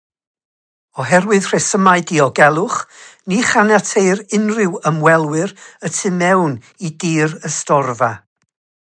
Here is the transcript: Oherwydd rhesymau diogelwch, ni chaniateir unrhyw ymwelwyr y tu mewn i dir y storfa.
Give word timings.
Oherwydd 1.01 1.47
rhesymau 1.49 1.99
diogelwch, 2.11 2.79
ni 3.33 3.39
chaniateir 3.49 4.23
unrhyw 4.37 4.79
ymwelwyr 4.91 5.53
y 5.89 5.95
tu 5.99 6.11
mewn 6.23 6.57
i 6.89 6.91
dir 7.05 7.37
y 7.51 7.53
storfa. 7.59 8.11